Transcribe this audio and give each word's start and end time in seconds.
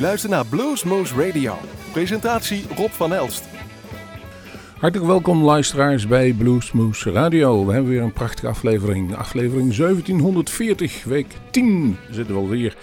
luistert 0.00 0.32
naar 0.32 0.46
Bluesmoose 0.46 1.26
Radio. 1.26 1.54
Presentatie 1.92 2.64
Rob 2.76 2.90
van 2.90 3.12
Elst. 3.12 3.44
Hartelijk 4.78 5.10
welkom 5.10 5.42
luisteraars 5.42 6.06
bij 6.06 6.32
Bluesmoose 6.32 7.10
Radio. 7.10 7.66
We 7.66 7.72
hebben 7.72 7.90
weer 7.90 8.02
een 8.02 8.12
prachtige 8.12 8.48
aflevering. 8.48 9.16
Aflevering 9.16 9.76
1740, 9.76 11.04
week 11.04 11.26
10 11.50 11.96
zitten 12.10 12.34
we 12.34 12.40
alweer. 12.40 12.76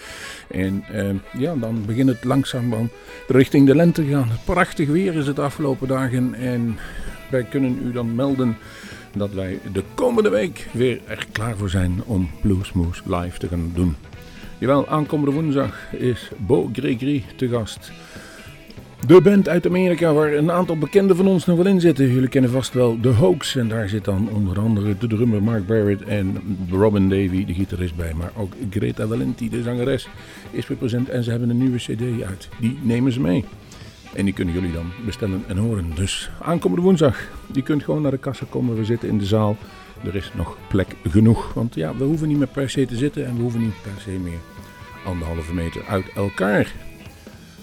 En 0.48 0.84
eh, 0.92 1.10
ja, 1.42 1.56
dan 1.56 1.86
begint 1.86 2.10
het 2.10 2.24
langzaam 2.24 2.90
richting 3.28 3.68
de 3.68 3.76
lente 3.76 4.04
te 4.04 4.10
gaan. 4.10 4.30
Prachtig 4.46 4.90
weer 4.90 5.16
is 5.16 5.28
het 5.28 5.36
de 5.36 5.42
afgelopen 5.42 5.88
dagen. 5.88 6.34
En 6.34 6.78
wij 7.30 7.44
kunnen 7.44 7.80
u 7.84 7.92
dan 7.92 8.16
melden 8.16 8.58
dat 9.16 9.32
wij 9.32 9.60
de 9.74 9.84
komende 9.94 10.30
week 10.30 10.68
weer 10.74 11.02
er 11.08 11.28
klaar 11.32 11.58
voor 11.58 11.70
zijn 11.70 12.02
om 12.06 12.30
Bluesmoose 12.42 13.02
live 13.06 13.38
te 13.38 13.48
gaan 13.48 13.72
doen. 13.74 13.96
Jawel, 14.60 14.88
aankomende 14.88 15.32
woensdag 15.32 15.94
is 15.94 16.32
Bo 16.38 16.70
Gregory 16.74 17.24
te 17.36 17.48
gast. 17.50 17.92
De 19.08 19.22
band 19.22 19.50
uit 19.50 19.66
Amerika 19.66 20.14
waar 20.14 20.34
een 20.34 20.52
aantal 20.52 20.78
bekenden 20.78 21.16
van 21.16 21.28
ons 21.28 21.46
nog 21.46 21.58
wel 21.58 21.66
in 21.66 21.80
zitten. 21.80 22.14
Jullie 22.14 22.30
kennen 22.30 22.52
vast 22.52 22.74
wel 22.74 22.98
The 23.02 23.10
Hoax. 23.10 23.56
En 23.56 23.68
daar 23.68 23.90
zit 23.90 24.06
dan 24.06 24.30
onder 24.30 24.60
andere 24.60 24.98
de 24.98 25.08
drummer 25.08 25.44
Mark 25.44 25.68
Barrett 25.68 26.04
en 26.04 26.38
Robin 26.70 27.10
Davy, 27.10 27.46
de 27.46 27.54
gitarist 27.54 27.96
bij. 27.96 28.14
Maar 28.14 28.32
ook 28.36 28.54
Greta 28.70 29.08
Valenti, 29.08 29.50
de 29.50 29.62
zangeres, 29.62 30.08
is 30.52 30.68
weer 30.68 30.78
present. 30.78 31.10
En 31.10 31.24
ze 31.24 31.30
hebben 31.30 31.50
een 31.50 31.58
nieuwe 31.58 31.78
cd 31.78 32.24
uit. 32.24 32.50
Die 32.60 32.80
nemen 32.82 33.12
ze 33.12 33.20
mee. 33.20 33.46
En 34.14 34.26
die 34.26 34.34
kunnen 34.34 34.54
jullie 34.54 34.72
dan 34.72 34.92
bestellen 35.06 35.44
en 35.48 35.58
horen. 35.58 35.92
Dus 35.96 36.30
aankomende 36.42 36.84
woensdag. 36.84 37.18
Je 37.54 37.62
kunt 37.62 37.84
gewoon 37.84 38.02
naar 38.02 38.12
de 38.12 38.18
kassa 38.18 38.46
komen. 38.50 38.76
We 38.76 38.86
zitten 38.86 39.10
in 39.10 39.18
de 39.18 39.26
zaal. 39.26 39.58
Er 40.06 40.16
is 40.16 40.32
nog 40.34 40.58
plek 40.68 40.96
genoeg. 41.10 41.54
Want 41.54 41.76
ja, 41.76 41.96
we 41.96 42.04
hoeven 42.04 42.28
niet 42.28 42.38
meer 42.38 42.48
per 42.48 42.70
se 42.70 42.86
te 42.86 42.96
zitten. 42.96 43.26
En 43.26 43.36
we 43.36 43.42
hoeven 43.42 43.62
niet 43.62 43.82
per 43.82 44.02
se 44.02 44.12
meer 44.12 44.40
anderhalve 45.06 45.54
meter 45.54 45.84
uit 45.88 46.06
elkaar. 46.16 46.74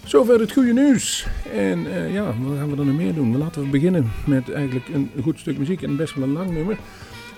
Zover 0.05 0.41
het 0.41 0.53
goede 0.53 0.73
nieuws. 0.73 1.27
En 1.53 1.87
uh, 1.87 2.13
ja, 2.13 2.25
wat 2.25 2.59
gaan 2.59 2.71
we 2.71 2.77
dan 2.77 2.87
nog 2.87 2.97
meer 2.97 3.15
doen? 3.15 3.39
Laten 3.39 3.63
we 3.63 3.69
beginnen 3.69 4.11
met 4.27 4.53
eigenlijk 4.53 4.89
een 4.89 5.11
goed 5.23 5.39
stuk 5.39 5.59
muziek 5.59 5.83
en 5.83 5.97
best 5.97 6.15
wel 6.15 6.25
een 6.25 6.33
lang 6.33 6.51
nummer. 6.51 6.77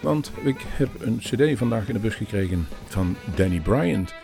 Want 0.00 0.33
ik 0.44 0.56
heb 0.66 0.88
een 1.00 1.19
cd 1.19 1.58
vandaag 1.58 1.88
in 1.88 1.94
de 1.94 2.00
bus 2.00 2.14
gekregen 2.14 2.66
van 2.88 3.16
Danny 3.34 3.60
Bryant. 3.60 4.14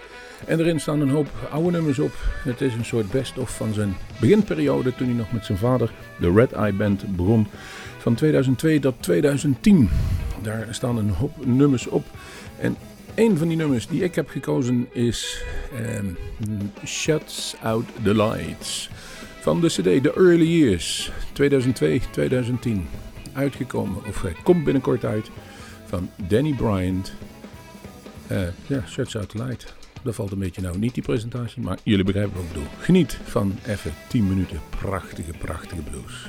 En 0.46 0.60
erin 0.60 0.80
staan 0.80 1.00
een 1.00 1.10
hoop 1.10 1.28
oude 1.50 1.70
nummers 1.70 1.98
op. 1.98 2.12
Het 2.44 2.60
is 2.60 2.74
een 2.74 2.84
soort 2.84 3.10
best-of 3.10 3.56
van 3.56 3.72
zijn 3.72 3.96
beginperiode 4.20 4.94
toen 4.94 5.06
hij 5.06 5.16
nog 5.16 5.32
met 5.32 5.44
zijn 5.44 5.58
vader, 5.58 5.92
de 6.18 6.32
Red 6.32 6.52
Eye 6.52 6.72
Band, 6.72 7.16
begon. 7.16 7.46
Van 7.98 8.14
2002 8.14 8.78
tot 8.78 8.94
2010. 9.00 9.88
Daar 10.42 10.66
staan 10.70 10.96
een 10.96 11.10
hoop 11.10 11.46
nummers 11.46 11.86
op. 11.86 12.04
En 12.58 12.76
een 13.14 13.38
van 13.38 13.48
die 13.48 13.56
nummers 13.56 13.86
die 13.86 14.02
ik 14.02 14.14
heb 14.14 14.28
gekozen 14.28 14.88
is 14.92 15.44
um, 15.96 16.16
Shuts 16.84 17.54
Out 17.62 17.84
the 18.02 18.14
Lights. 18.14 18.90
Van 19.40 19.60
de 19.60 19.66
CD 19.66 20.02
The 20.02 20.12
Early 20.16 20.58
Years 20.58 21.10
2002-2010. 22.70 22.70
Uitgekomen, 23.32 24.04
of 24.06 24.22
hij 24.22 24.34
komt 24.42 24.64
binnenkort 24.64 25.04
uit, 25.04 25.30
van 25.86 26.10
Danny 26.28 26.52
Bryant. 26.52 27.12
Uh, 28.30 28.40
ja, 28.66 28.84
Shuts 28.86 29.16
Out 29.16 29.28
the 29.28 29.44
Light. 29.44 29.74
Dat 30.02 30.14
valt 30.14 30.32
een 30.32 30.38
beetje 30.38 30.62
nou 30.62 30.78
niet 30.78 30.94
die 30.94 31.02
presentatie, 31.02 31.62
maar 31.62 31.78
jullie 31.82 32.04
begrijpen 32.04 32.34
wat 32.34 32.42
ik 32.42 32.48
bedoel. 32.52 32.68
Geniet 32.80 33.18
van 33.24 33.58
even 33.66 33.92
10 34.08 34.28
minuten 34.28 34.60
prachtige, 34.80 35.32
prachtige 35.38 35.82
blues. 35.82 36.28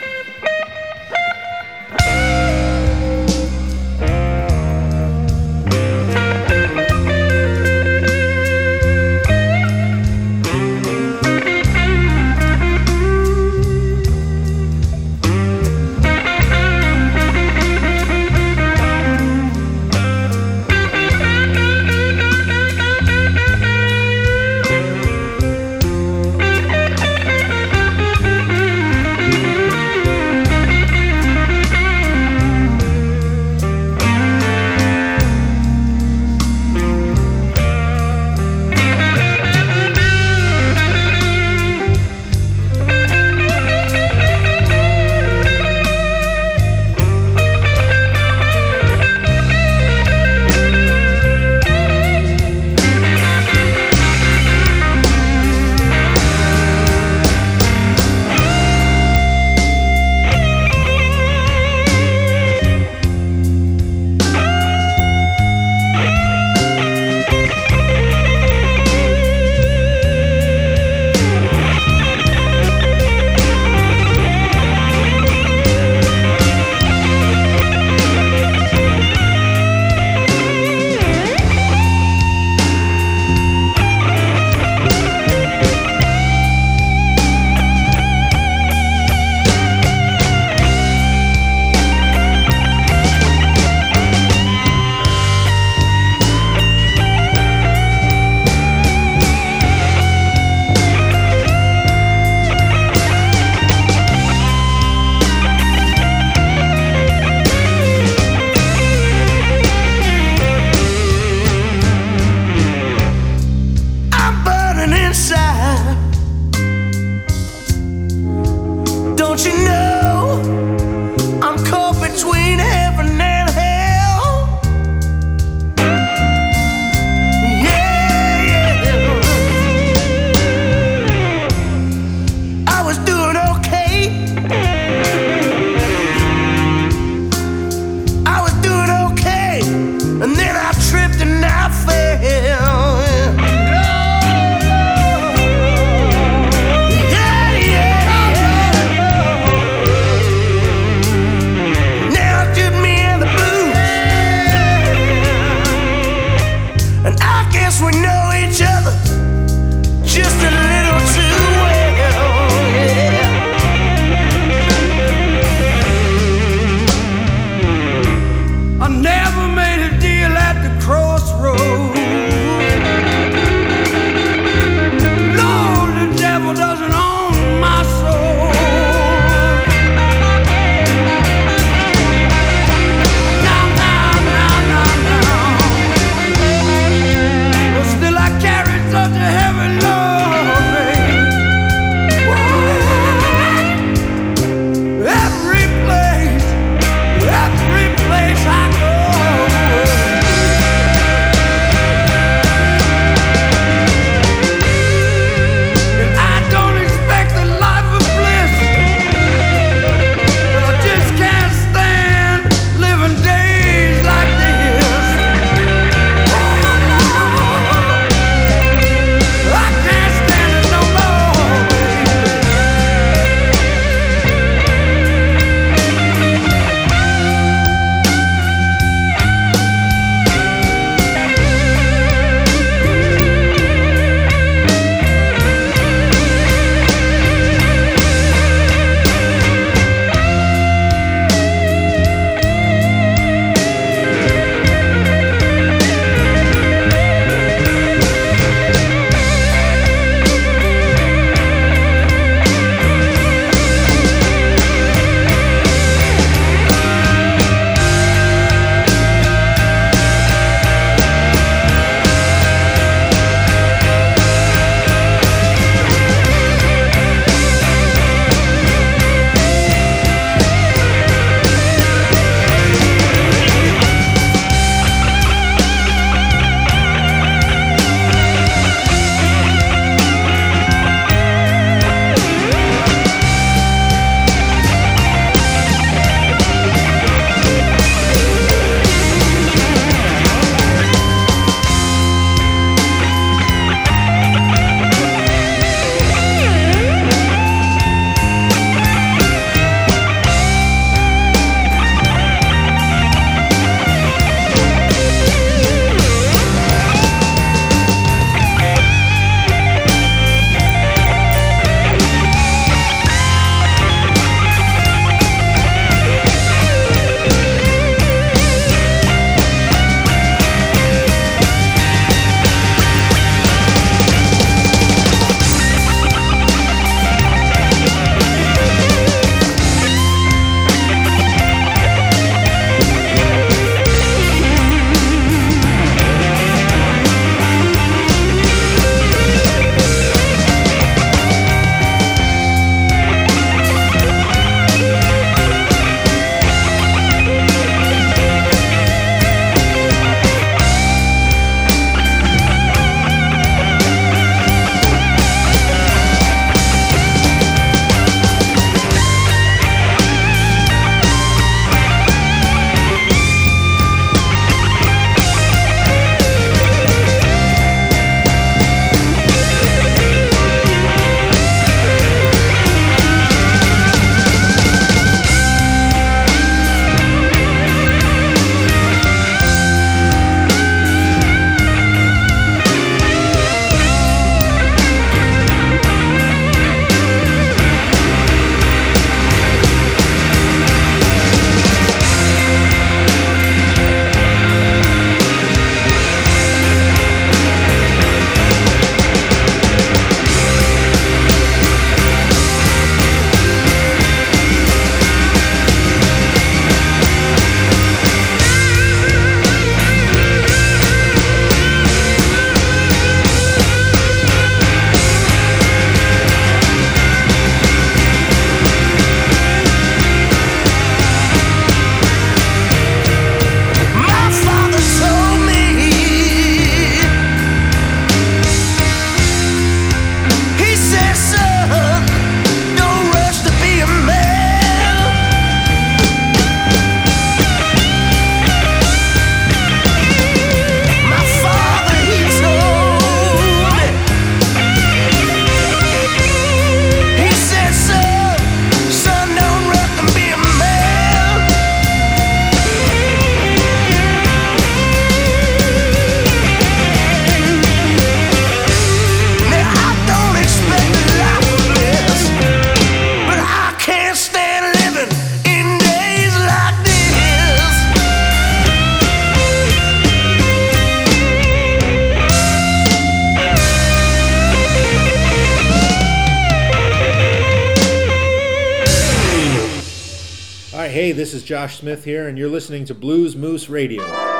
Is 481.41 481.47
Josh 481.47 481.79
Smith 481.79 482.03
here, 482.03 482.27
and 482.27 482.37
you're 482.37 482.49
listening 482.49 482.85
to 482.85 482.93
Blues 482.93 483.35
Moose 483.35 483.69
Radio. 483.69 484.30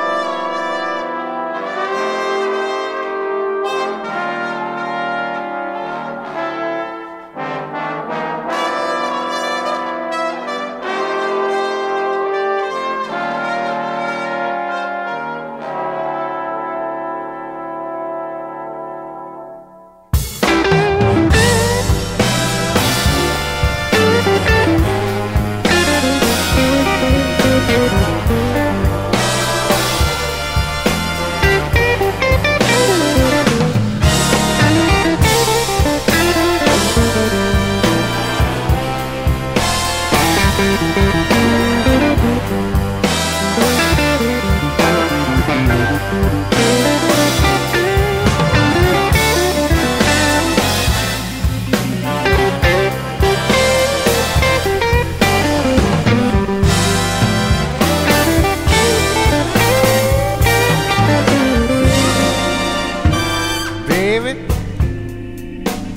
Baby, 64.12 64.34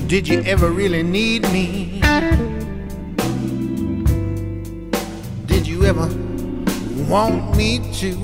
did 0.06 0.26
you 0.26 0.40
ever 0.46 0.70
really 0.70 1.02
need 1.02 1.42
me? 1.52 2.00
Did 5.44 5.66
you 5.66 5.84
ever 5.84 6.08
want 7.10 7.54
me 7.58 7.78
to? 7.96 8.14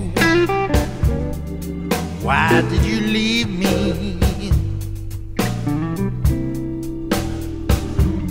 Why 2.25 2.62
did 2.70 2.82
you 2.87 3.00
leave 3.02 3.50
me? 3.50 4.18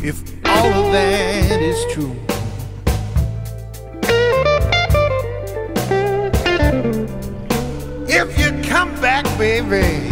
If 0.04 0.18
all 0.44 0.66
of 0.66 0.92
that 0.94 1.62
is 1.62 1.86
true, 1.94 2.16
if 8.10 8.40
you 8.40 8.50
come 8.68 9.00
back, 9.00 9.26
baby. 9.38 10.11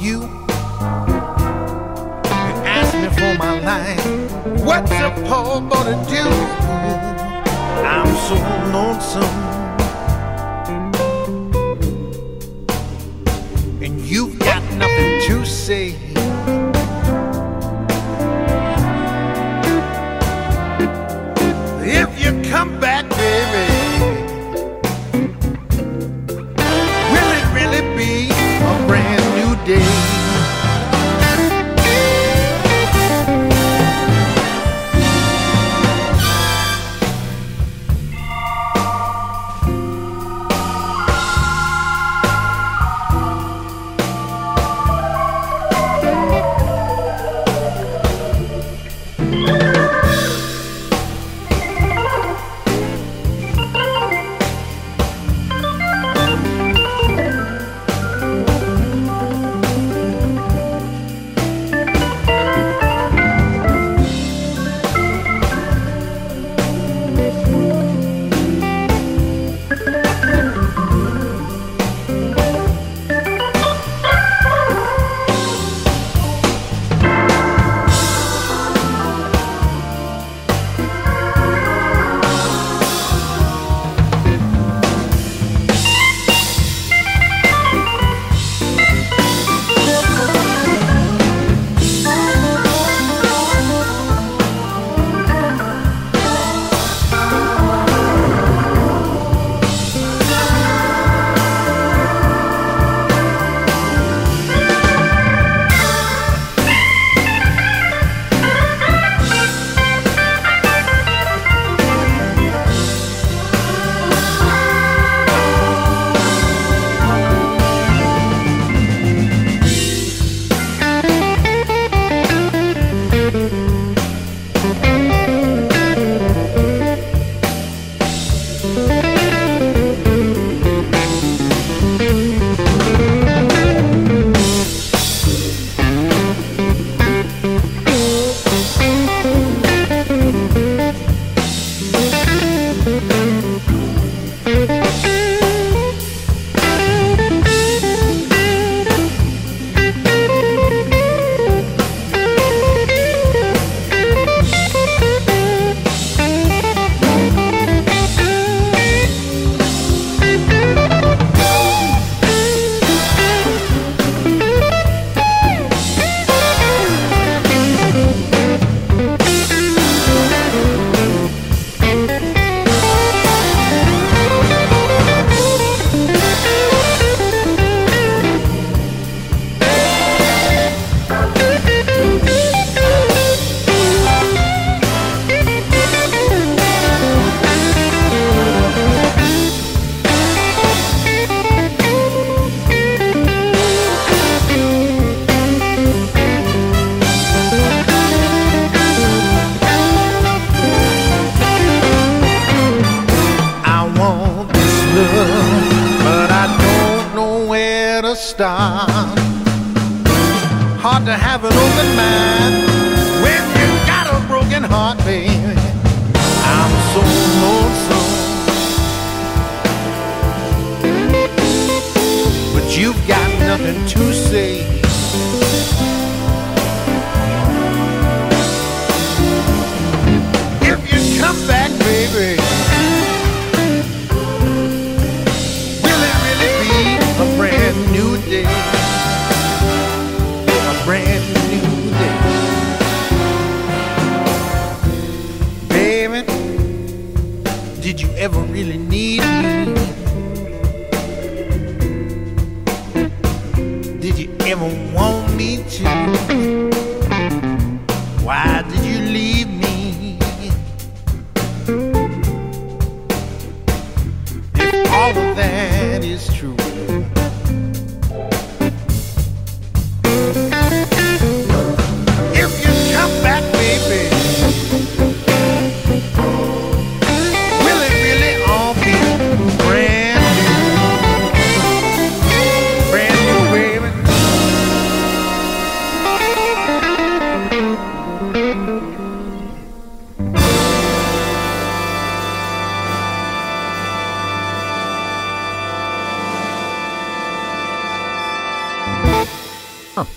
You. 0.00 0.22
You 0.22 0.28
asked 2.64 2.94
me 2.94 3.08
for 3.08 3.36
my 3.38 3.60
life, 3.60 4.04
what's 4.64 4.92
a 4.92 5.10
poor 5.26 5.60
gonna 5.60 6.04
do? 6.08 6.24
I'm 7.84 8.14
so 8.28 8.36
lonesome. 8.72 9.44
and 13.84 14.00
you've 14.00 14.38
got 14.38 14.62
nothing 14.74 15.20
to 15.28 15.44
say. 15.44 15.94
If 21.86 22.24
you 22.24 22.50
come 22.50 22.80
back, 22.80 23.03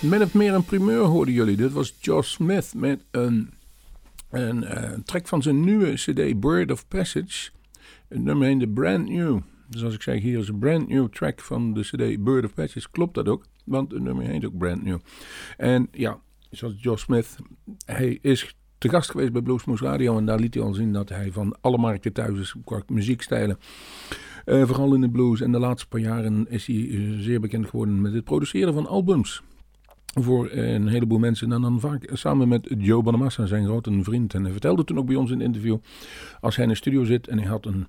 Min 0.01 0.21
of 0.21 0.33
meer 0.33 0.53
een 0.53 0.65
primeur 0.65 0.99
hoorden 0.99 1.33
jullie. 1.33 1.55
Dit 1.55 1.71
was 1.71 1.95
Josh 1.99 2.27
Smith 2.27 2.73
met 2.75 3.05
een, 3.11 3.53
een, 4.29 4.63
eh, 4.63 4.99
track 5.05 5.27
van 5.27 5.41
zijn 5.41 5.63
nieuwe 5.63 5.93
CD 5.93 6.39
Bird 6.39 6.71
of 6.71 6.87
Passage. 6.87 7.49
Nummer 8.09 8.47
heette 8.47 8.67
Brand 8.67 9.09
New. 9.09 9.39
Dus 9.69 9.83
als 9.83 9.93
ik 9.93 10.01
zeg 10.01 10.21
hier 10.21 10.39
is 10.39 10.47
een 10.47 10.59
brand 10.59 10.87
new 10.87 11.09
track 11.09 11.41
van 11.41 11.73
de 11.73 11.81
CD 11.81 12.23
Bird 12.23 12.45
of 12.45 12.53
Passage, 12.53 12.87
klopt 12.91 13.13
dat 13.13 13.27
ook. 13.27 13.45
Want 13.65 13.91
het 13.91 14.01
nummer 14.01 14.25
heet 14.25 14.45
ook 14.45 14.57
Brand 14.57 14.83
New. 14.83 14.97
En 15.57 15.87
ja, 15.91 16.19
zoals 16.49 16.73
Josh 16.77 17.01
Smith, 17.01 17.35
hij 17.85 18.19
is 18.21 18.55
te 18.77 18.89
gast 18.89 19.11
geweest 19.11 19.31
bij 19.31 19.41
Bluesmoose 19.41 19.83
Radio. 19.83 20.17
En 20.17 20.25
daar 20.25 20.39
liet 20.39 20.53
hij 20.53 20.63
al 20.63 20.73
zien 20.73 20.93
dat 20.93 21.09
hij 21.09 21.31
van 21.31 21.55
alle 21.61 21.77
markten 21.77 22.13
thuis 22.13 22.39
is 22.39 22.55
qua 22.63 22.81
muziekstijlen. 22.87 23.59
Eh, 24.45 24.65
vooral 24.65 24.93
in 24.93 25.01
de 25.01 25.09
blues. 25.09 25.41
En 25.41 25.51
de 25.51 25.59
laatste 25.59 25.87
paar 25.87 25.99
jaren 25.99 26.49
is 26.49 26.67
hij 26.67 27.15
zeer 27.19 27.39
bekend 27.39 27.69
geworden 27.69 28.01
met 28.01 28.13
het 28.13 28.23
produceren 28.23 28.73
van 28.73 28.87
albums 28.87 29.43
voor 30.23 30.49
een 30.51 30.87
heleboel 30.87 31.19
mensen. 31.19 31.51
En 31.51 31.61
dan 31.61 31.79
vaak 31.79 32.09
samen 32.13 32.47
met 32.47 32.67
Joe 32.77 33.03
Bonamassa, 33.03 33.45
zijn 33.45 33.65
grote 33.65 34.03
vriend. 34.03 34.33
En 34.33 34.43
hij 34.43 34.51
vertelde 34.51 34.83
toen 34.83 34.97
ook 34.97 35.05
bij 35.05 35.15
ons 35.15 35.31
in 35.31 35.37
het 35.37 35.47
interview. 35.47 35.77
Als 36.39 36.55
hij 36.55 36.65
in 36.65 36.71
de 36.71 36.77
studio 36.77 37.03
zit 37.03 37.27
en 37.27 37.37
hij 37.37 37.47
had 37.47 37.65
een 37.65 37.87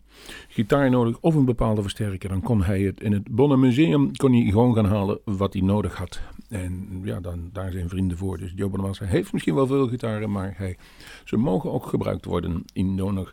gitaar 0.49 0.91
nodig 0.91 1.19
of 1.21 1.35
een 1.35 1.45
bepaalde 1.45 1.83
versterker. 1.83 2.29
Dan 2.29 2.43
kon 2.43 2.63
hij 2.63 2.81
het 2.81 3.01
in 3.01 3.13
het 3.13 3.29
Bonne 3.31 3.57
Museum 3.57 4.17
kon 4.17 4.33
hij 4.33 4.51
gewoon 4.51 4.75
gaan 4.75 4.85
halen 4.85 5.19
wat 5.25 5.53
hij 5.53 5.63
nodig 5.63 5.97
had. 5.97 6.21
En 6.49 7.01
ja, 7.05 7.21
dan, 7.21 7.51
daar 7.53 7.73
zijn 7.73 7.89
vrienden 7.89 8.17
voor. 8.17 8.39
Dus 8.39 8.53
Joe 8.55 8.69
Bonamassa 8.69 9.05
heeft 9.05 9.33
misschien 9.33 9.55
wel 9.55 9.67
veel 9.67 9.89
gitaren. 9.89 10.31
Maar 10.31 10.55
hij, 10.57 10.77
ze 11.25 11.37
mogen 11.37 11.73
ook 11.73 11.87
gebruikt 11.87 12.25
worden 12.25 12.65
in 12.73 12.97
Donor. 12.97 13.33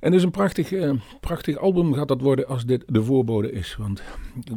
En 0.00 0.06
het 0.10 0.14
is 0.14 0.22
een 0.22 0.30
prachtig, 0.30 0.72
eh, 0.72 0.92
prachtig 1.20 1.56
album 1.56 1.94
gaat 1.94 2.08
dat 2.08 2.20
worden 2.20 2.46
als 2.46 2.64
dit 2.66 2.84
de 2.86 3.02
voorbode 3.02 3.52
is. 3.52 3.76
Want 3.76 4.02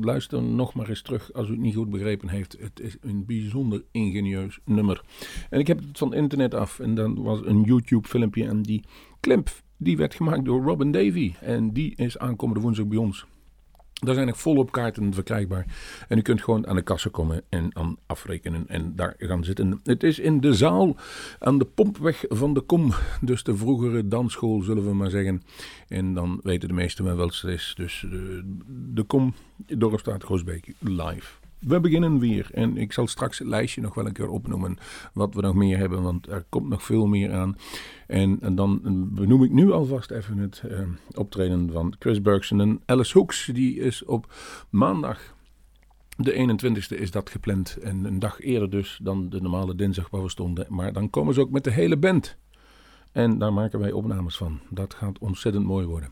luister 0.01 0.41
nog 0.41 0.73
maar 0.73 0.89
eens 0.89 1.01
terug 1.01 1.33
als 1.33 1.47
u 1.47 1.51
het 1.51 1.59
niet 1.59 1.75
goed 1.75 1.89
begrepen 1.89 2.29
heeft. 2.29 2.57
Het 2.59 2.79
is 2.79 2.97
een 3.01 3.25
bijzonder 3.25 3.83
ingenieus 3.91 4.59
nummer. 4.65 5.01
En 5.49 5.59
ik 5.59 5.67
heb 5.67 5.79
het 5.79 5.97
van 5.97 6.13
internet 6.13 6.53
af 6.53 6.79
en 6.79 6.95
dan 6.95 7.23
was 7.23 7.39
een 7.45 7.61
YouTube 7.61 8.07
filmpje 8.07 8.47
en 8.47 8.61
die 8.61 8.83
klimp 9.19 9.49
die 9.77 9.97
werd 9.97 10.15
gemaakt 10.15 10.45
door 10.45 10.63
Robin 10.63 10.91
Davy. 10.91 11.33
En 11.41 11.73
die 11.73 11.95
is 11.95 12.17
aankomende 12.17 12.61
woensdag 12.61 12.87
bij 12.87 12.97
ons. 12.97 13.25
Daar 14.03 14.15
zijn 14.15 14.27
nog 14.27 14.39
volop 14.39 14.71
kaarten 14.71 15.13
verkrijgbaar. 15.13 15.65
En 16.07 16.17
u 16.17 16.21
kunt 16.21 16.43
gewoon 16.43 16.67
aan 16.67 16.75
de 16.75 16.81
kassen 16.81 17.11
komen 17.11 17.43
en 17.49 17.69
dan 17.69 17.97
afrekenen 18.05 18.67
en 18.67 18.95
daar 18.95 19.13
gaan 19.17 19.43
zitten. 19.43 19.79
Het 19.83 20.03
is 20.03 20.19
in 20.19 20.39
de 20.39 20.53
zaal 20.53 20.95
aan 21.39 21.57
de 21.57 21.65
pompweg 21.65 22.25
van 22.27 22.53
de 22.53 22.61
Kom. 22.61 22.93
Dus 23.21 23.43
de 23.43 23.55
vroegere 23.55 24.07
dansschool, 24.07 24.61
zullen 24.61 24.85
we 24.85 24.93
maar 24.93 25.09
zeggen. 25.09 25.43
En 25.87 26.13
dan 26.13 26.39
weten 26.43 26.67
de 26.67 26.73
meesten 26.73 27.05
wel 27.05 27.15
wat 27.15 27.41
het 27.41 27.51
is. 27.51 27.73
Dus 27.77 28.05
de, 28.09 28.41
de 28.93 29.03
Kom, 29.03 29.33
Dorpstraat 29.55 30.23
Groesbeek, 30.23 30.73
live. 30.79 31.44
We 31.65 31.79
beginnen 31.79 32.19
weer 32.19 32.49
en 32.53 32.77
ik 32.77 32.93
zal 32.93 33.07
straks 33.07 33.39
het 33.39 33.47
lijstje 33.47 33.81
nog 33.81 33.93
wel 33.93 34.05
een 34.05 34.13
keer 34.13 34.29
opnoemen 34.29 34.77
wat 35.13 35.33
we 35.33 35.41
nog 35.41 35.55
meer 35.55 35.77
hebben, 35.77 36.01
want 36.01 36.27
er 36.27 36.45
komt 36.49 36.69
nog 36.69 36.83
veel 36.83 37.07
meer 37.07 37.33
aan. 37.33 37.57
En, 38.07 38.55
dan 38.55 38.79
benoem 39.13 39.43
ik 39.43 39.51
nu 39.51 39.71
alvast 39.71 40.11
even 40.11 40.37
het 40.37 40.61
eh, 40.69 40.79
optreden 41.15 41.71
van 41.71 41.95
Chris 41.99 42.21
Bergson 42.21 42.61
en 42.61 42.81
Alice 42.85 43.17
Hooks. 43.17 43.49
Die 43.53 43.79
is 43.79 44.03
op 44.03 44.33
maandag, 44.69 45.35
de 46.17 46.57
21ste, 46.59 46.99
is 46.99 47.11
dat 47.11 47.29
gepland. 47.29 47.77
En 47.77 48.05
een 48.05 48.19
dag 48.19 48.41
eerder 48.41 48.69
dus 48.69 48.99
dan 49.01 49.29
de 49.29 49.41
normale 49.41 49.75
dinsdag 49.75 50.09
waar 50.09 50.23
we 50.23 50.29
stonden. 50.29 50.65
Maar 50.69 50.93
dan 50.93 51.09
komen 51.09 51.33
ze 51.33 51.41
ook 51.41 51.51
met 51.51 51.63
de 51.63 51.71
hele 51.71 51.97
band. 51.97 52.37
En 53.11 53.37
daar 53.37 53.53
maken 53.53 53.79
wij 53.79 53.91
opnames 53.91 54.37
van. 54.37 54.59
Dat 54.69 54.93
gaat 54.93 55.19
ontzettend 55.19 55.65
mooi 55.65 55.85
worden. 55.85 56.09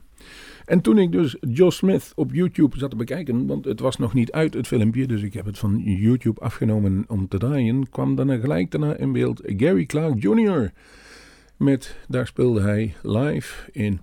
En 0.66 0.82
toen 0.82 0.98
ik 0.98 1.12
dus 1.12 1.38
Josh 1.40 1.78
Smith 1.78 2.12
op 2.16 2.34
YouTube 2.34 2.78
zat 2.78 2.90
te 2.90 2.96
bekijken, 2.96 3.48
want 3.48 3.66
het 3.66 3.80
was 3.80 3.98
nog 3.98 4.14
niet 4.14 4.32
uit 4.32 4.54
het 4.54 4.68
filmpje, 4.68 5.08
dus 5.08 5.22
ik 5.22 5.34
heb 5.34 5.46
het 5.46 5.58
van 5.58 5.82
YouTube 5.84 6.42
afgenomen 6.42 7.06
om 7.08 7.28
te 7.28 7.38
draaien, 7.38 7.90
kwam 7.90 8.16
dan 8.16 8.40
gelijk 8.40 8.72
daarna 8.72 8.96
in 8.96 9.12
beeld 9.12 9.42
Gary 9.46 9.86
Clark 9.86 10.24
Jr. 10.24 10.72
Met, 11.58 11.98
daar 12.08 12.28
speelde 12.28 12.62
hij 12.62 12.96
live 13.02 13.72
in 13.72 14.00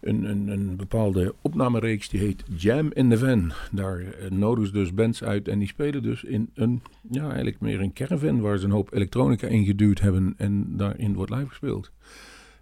een, 0.00 0.24
een, 0.24 0.48
een 0.48 0.76
bepaalde 0.76 1.34
opnamereeks 1.42 2.08
die 2.08 2.20
heet 2.20 2.44
Jam 2.56 2.90
in 2.92 3.10
the 3.10 3.18
Van. 3.18 3.52
Daar 3.72 4.00
eh, 4.00 4.30
nodigen 4.30 4.66
ze 4.66 4.72
dus 4.72 4.94
bands 4.94 5.22
uit 5.24 5.48
en 5.48 5.58
die 5.58 5.68
spelen 5.68 6.02
dus 6.02 6.24
in 6.24 6.50
een, 6.54 6.82
ja 7.10 7.26
eigenlijk 7.26 7.60
meer 7.60 7.80
een 7.80 7.92
caravan 7.92 8.40
waar 8.40 8.58
ze 8.58 8.64
een 8.64 8.70
hoop 8.70 8.94
elektronica 8.94 9.46
ingeduwd 9.46 10.00
hebben 10.00 10.34
en 10.36 10.76
daarin 10.76 11.14
wordt 11.14 11.30
live 11.30 11.48
gespeeld. 11.48 11.90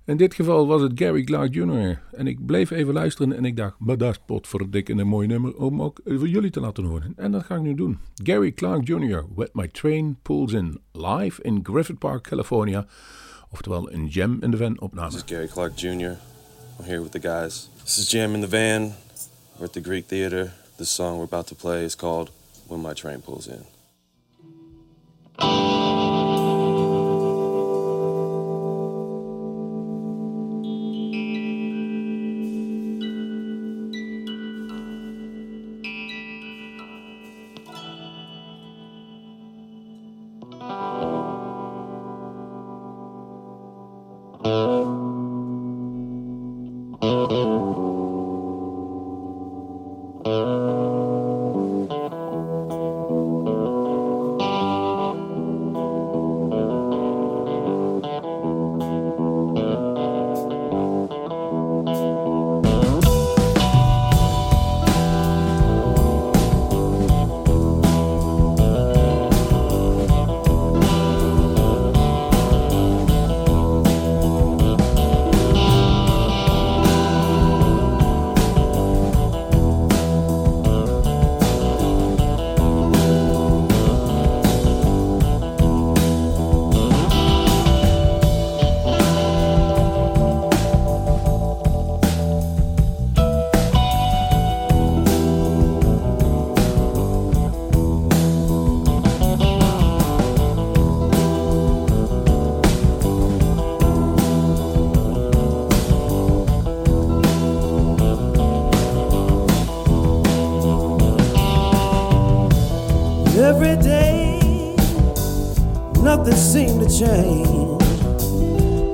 In 0.07 0.17
dit 0.17 0.35
geval 0.35 0.67
was 0.67 0.83
het 0.83 0.93
Gary 0.95 1.25
Clark 1.25 1.55
Jr. 1.55 2.03
En 2.13 2.27
ik 2.27 2.47
bleef 2.47 2.71
even 2.71 2.95
luisteren 2.95 3.37
en 3.37 3.45
ik 3.45 3.57
dacht, 3.57 3.75
maar 3.79 3.99
dat 3.99 4.11
is 4.11 4.19
potverdikke 4.27 4.93
een 4.93 5.07
mooi 5.07 5.27
nummer 5.27 5.57
om 5.57 5.83
ook 5.83 6.01
voor 6.05 6.29
jullie 6.29 6.51
te 6.51 6.61
laten 6.61 6.85
horen. 6.85 7.13
En 7.17 7.33
dat 7.33 7.45
ga 7.45 7.55
ik 7.55 7.61
nu 7.61 7.75
doen. 7.75 7.99
Gary 8.15 8.53
Clark 8.53 8.87
Jr. 8.87 9.25
When 9.35 9.49
My 9.53 9.69
Train 9.69 10.19
Pulls 10.23 10.53
In. 10.53 10.81
Live 10.93 11.43
in 11.43 11.61
Griffith 11.63 11.99
Park, 11.99 12.23
California. 12.23 12.87
Oftewel 13.51 13.93
een 13.93 14.07
Jam 14.07 14.39
in 14.41 14.51
the 14.51 14.57
Van 14.57 14.81
opname. 14.81 15.09
This 15.09 15.17
is 15.17 15.25
Gary 15.27 15.47
Clark 15.47 15.77
Jr. 15.77 16.17
I'm 16.79 16.85
here 16.85 17.03
with 17.03 17.13
the 17.13 17.21
guys. 17.21 17.69
This 17.83 17.99
is 17.99 18.09
Jam 18.09 18.35
in 18.35 18.41
the 18.41 18.49
Van. 18.49 18.95
We're 19.57 19.67
at 19.67 19.73
the 19.73 19.83
Greek 19.83 20.07
Theater. 20.07 20.53
This 20.77 20.95
song 20.95 21.17
we're 21.17 21.25
about 21.25 21.47
to 21.47 21.55
play 21.55 21.85
is 21.85 21.97
called 21.97 22.31
When 22.67 22.81
My 22.81 22.93
Train 22.93 23.21
Pulls 23.21 23.49
In. 23.49 23.65
change. 116.99 117.83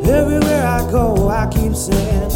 Everywhere 0.08 0.66
I 0.66 0.90
go, 0.90 1.28
I 1.28 1.46
keep 1.52 1.76
saying 1.76 2.30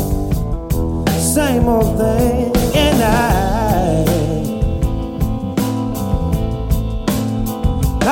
same 1.18 1.66
old 1.66 1.98
thing, 1.98 2.56
and 2.76 3.02
I 3.02 4.04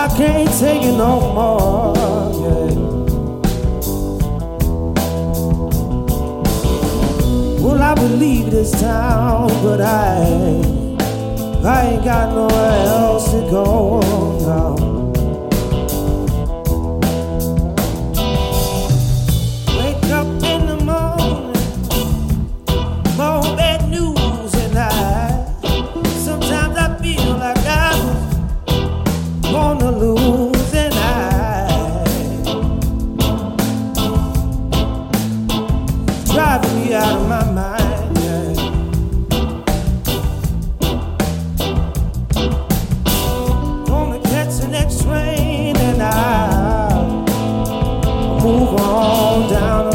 I 0.03 0.09
can't 0.17 0.51
take 0.59 0.83
it 0.83 0.97
no 0.97 1.21
more. 1.37 1.95
Yeah. 2.43 2.75
Well, 7.63 7.81
I 7.81 7.95
believe 7.95 8.51
this 8.51 8.73
town, 8.81 9.47
but 9.63 9.81
I 9.81 10.17
I 11.63 11.87
ain't 11.87 12.05
got 12.05 12.35
nowhere 12.35 12.87
else 12.89 13.31
to 13.31 13.41
go. 13.49 14.34
move 48.45 48.79
on 48.79 49.49
down 49.49 49.94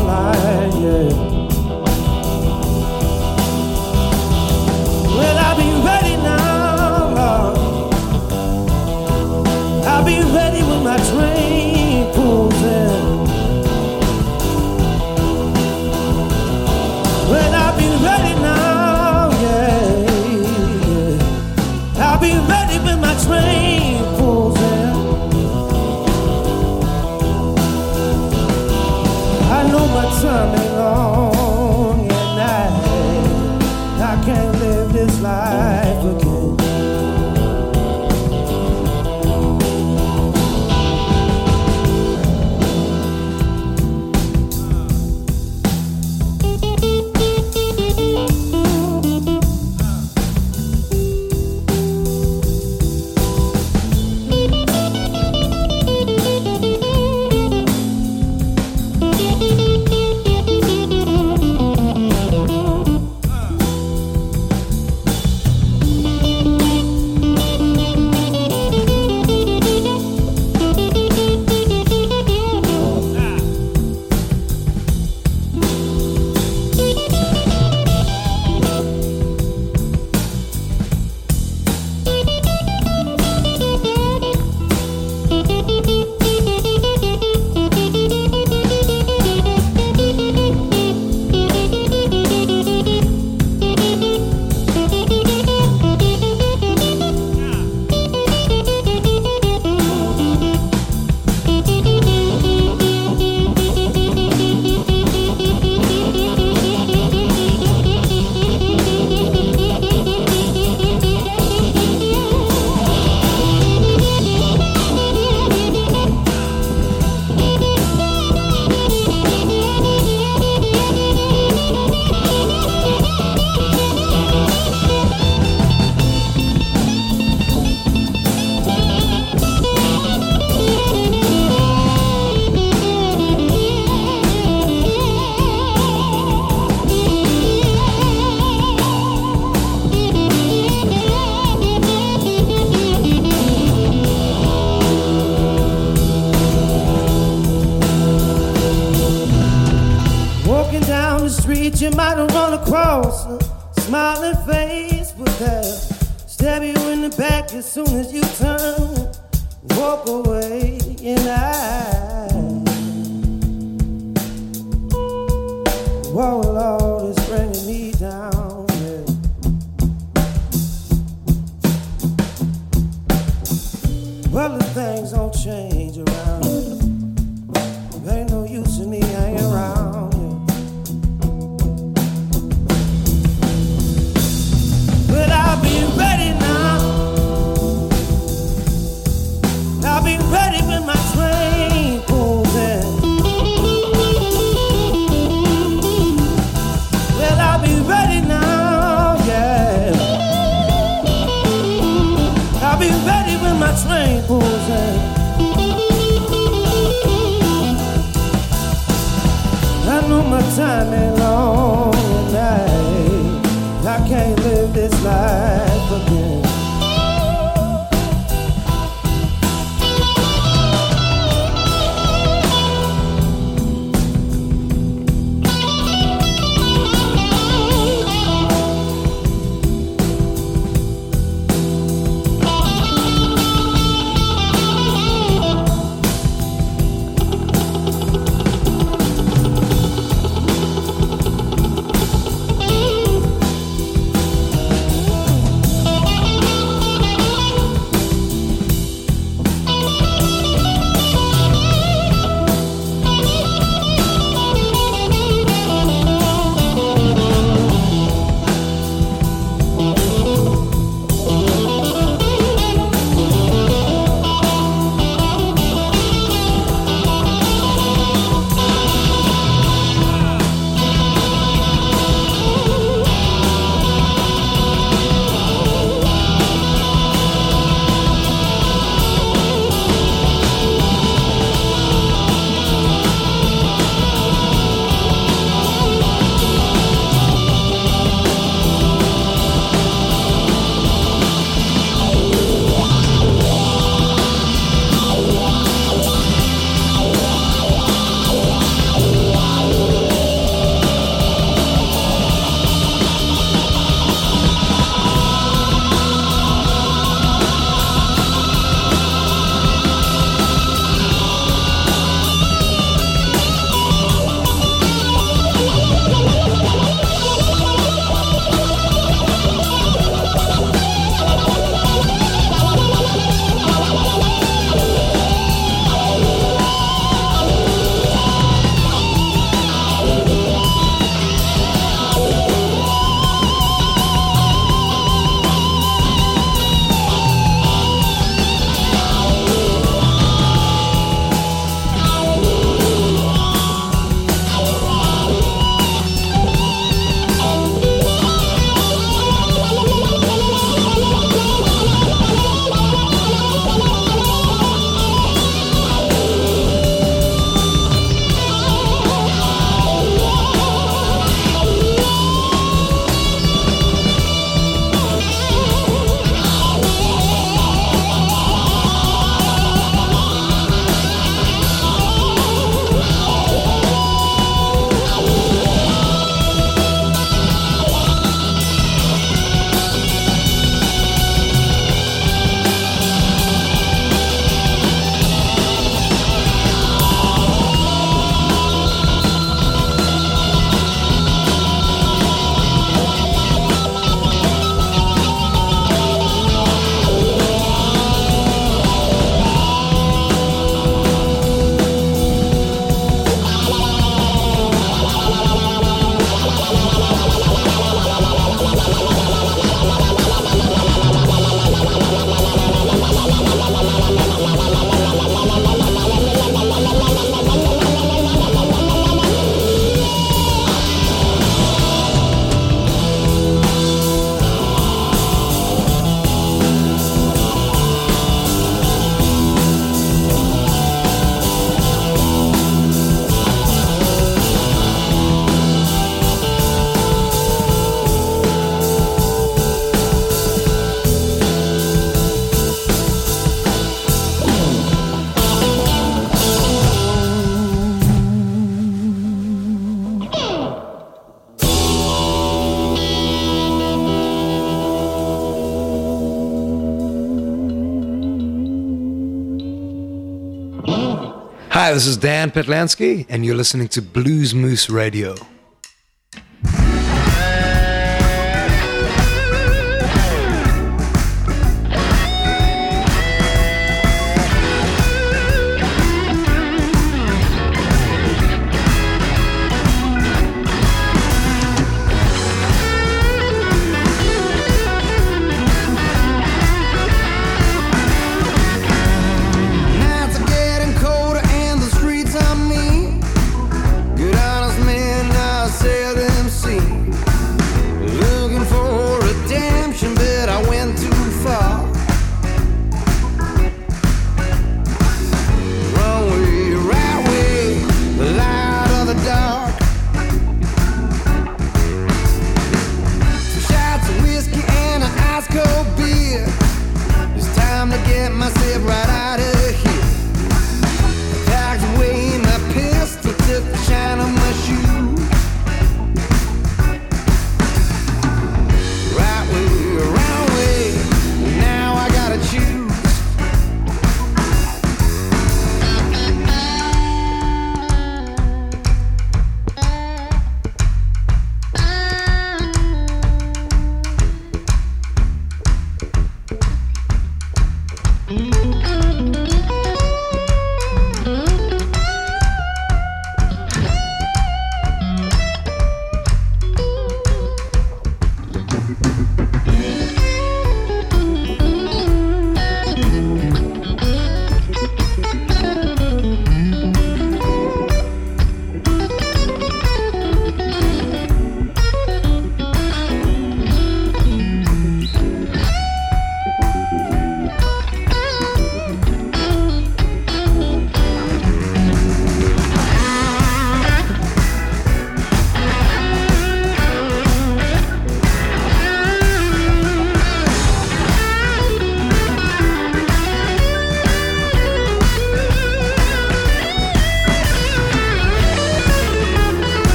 Hi, 461.89 461.93
this 461.95 462.06
is 462.06 462.17
Dan 462.17 462.52
Petlansky, 462.52 463.25
and 463.30 463.43
you're 463.43 463.56
listening 463.56 463.88
to 463.88 464.02
Blues 464.04 464.54
Moose 464.54 464.91
Radio. 464.91 465.34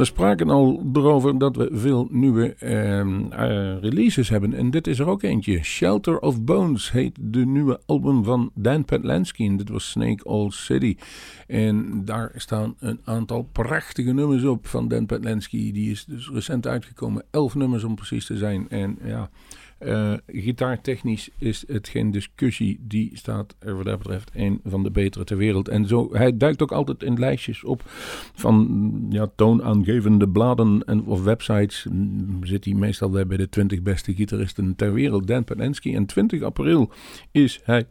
We 0.00 0.06
spraken 0.06 0.50
al 0.50 0.90
erover 0.92 1.38
dat 1.38 1.56
we 1.56 1.68
veel 1.72 2.08
nieuwe 2.10 2.54
ehm, 2.54 3.32
eh, 3.32 3.80
releases 3.80 4.28
hebben. 4.28 4.54
En 4.54 4.70
dit 4.70 4.86
is 4.86 4.98
er 4.98 5.08
ook 5.08 5.22
eentje. 5.22 5.62
Shelter 5.62 6.18
of 6.18 6.42
Bones 6.42 6.92
heet 6.92 7.16
de 7.20 7.46
nieuwe 7.46 7.80
album 7.86 8.24
van 8.24 8.50
Dan 8.54 8.84
Petlansky. 8.84 9.46
En 9.46 9.56
dit 9.56 9.68
was 9.68 9.90
Snake 9.90 10.24
All 10.24 10.50
City. 10.50 10.96
En 11.46 12.04
daar 12.04 12.32
staan 12.34 12.74
een 12.78 13.00
aantal 13.04 13.48
prachtige 13.52 14.12
nummers 14.12 14.44
op 14.44 14.66
van 14.66 14.88
Dan 14.88 15.06
Petlansky. 15.06 15.72
Die 15.72 15.90
is 15.90 16.04
dus 16.04 16.30
recent 16.32 16.66
uitgekomen. 16.66 17.24
Elf 17.30 17.54
nummers 17.54 17.84
om 17.84 17.94
precies 17.94 18.26
te 18.26 18.36
zijn. 18.36 18.68
En 18.68 18.98
ja, 19.04 19.30
Eh, 19.80 20.12
gitaartechnisch 20.26 21.30
is 21.38 21.64
het 21.66 21.88
geen 21.88 22.10
discussie. 22.10 22.78
Die 22.82 23.10
staat 23.12 23.56
er 23.58 23.76
wat 23.76 23.84
dat 23.84 23.98
betreft 23.98 24.30
een 24.34 24.60
van 24.64 24.82
de 24.82 24.90
betere 24.90 25.24
ter 25.24 25.36
wereld. 25.36 25.68
En 25.68 25.86
zo, 25.86 26.08
hij 26.12 26.36
duikt 26.36 26.62
ook 26.62 26.72
altijd 26.72 27.02
in 27.02 27.18
lijstjes 27.18 27.64
op 27.64 27.82
van 28.34 29.06
ja, 29.10 29.30
toonaangevende 29.36 30.28
bladen 30.28 30.84
en, 30.84 31.04
of 31.04 31.22
websites. 31.22 31.86
Zit 32.42 32.64
hij 32.64 32.74
meestal 32.74 33.10
bij 33.10 33.36
de 33.36 33.48
20 33.48 33.82
beste 33.82 34.14
gitaristen 34.14 34.76
ter 34.76 34.92
wereld. 34.92 35.26
Dan 35.26 35.44
Penensky. 35.44 35.94
En 35.94 36.06
20 36.06 36.42
april 36.42 36.90
is 37.30 37.60
hij 37.64 37.86